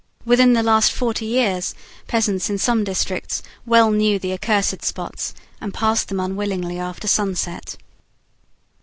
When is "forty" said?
0.91-1.27